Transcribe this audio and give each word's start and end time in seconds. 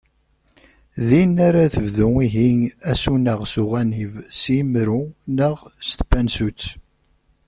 Din 1.07 1.31
ara 1.47 1.63
tebdu 1.73 2.09
ihi 2.25 2.47
asuneɣ 2.91 3.39
s 3.51 3.53
uɣanib, 3.63 4.13
s 4.39 4.41
yimru 4.53 5.01
neɣ 5.35 5.55
s 5.87 5.89
tpansut. 5.99 6.61